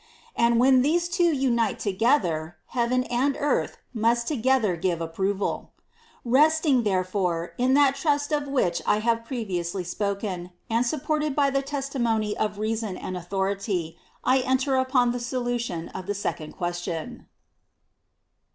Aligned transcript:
And 0.35 0.57
when 0.59 0.81
these 0.81 1.07
two 1.07 1.31
umte 1.31 1.75
togetner, 1.75 2.55
heaven 2.69 3.03
and 3.03 3.37
earth 3.39 3.77
must 3.93 4.27
t 4.29 4.33
ogether 4.41 4.75
gve 4.81 4.99
approval.^ 4.99 5.67
Resting, 6.25 6.83
therefofe^Tn 6.83 7.75
that 7.75 7.93
trust 7.93 8.31
of 8.33 8.47
which 8.47 8.81
I 8.87 8.97
have 8.97 9.23
previously 9.23 9.83
spoken,^ 9.83 10.53
and 10.71 10.83
supported 10.87 11.35
by 11.35 11.51
the 11.51 11.61
testimony 11.61 12.35
of 12.35 12.57
reason 12.57 12.97
and 12.97 13.15
authority, 13.15 13.95
I 14.23 14.39
enter 14.39 14.75
upon 14.77 15.11
the 15.11 15.19
solution 15.19 15.89
of 15.89 16.07
the 16.07 16.15
second 16.15 16.53
question. 16.53 17.27